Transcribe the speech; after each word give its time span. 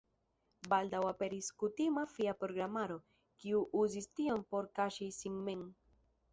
Baldaŭ 0.69 1.01
aperis 1.09 1.49
kutima 1.63 2.07
fia 2.15 2.33
programaro, 2.45 2.97
kiu 3.45 3.61
uzis 3.85 4.11
tion 4.17 4.45
por 4.55 4.69
kaŝi 4.81 5.15
sin 5.23 5.41
mem. 5.49 5.67